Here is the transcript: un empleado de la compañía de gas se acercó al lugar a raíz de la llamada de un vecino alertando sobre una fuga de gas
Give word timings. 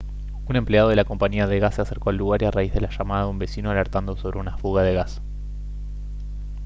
un 0.49 0.55
empleado 0.55 0.89
de 0.89 0.95
la 0.95 1.03
compañía 1.03 1.45
de 1.45 1.59
gas 1.59 1.75
se 1.75 1.83
acercó 1.83 2.09
al 2.09 2.15
lugar 2.17 2.43
a 2.43 2.49
raíz 2.49 2.73
de 2.73 2.81
la 2.81 2.89
llamada 2.89 3.25
de 3.25 3.29
un 3.29 3.37
vecino 3.37 3.69
alertando 3.69 4.17
sobre 4.17 4.39
una 4.39 4.57
fuga 4.57 4.81
de 4.81 4.95
gas 4.95 5.21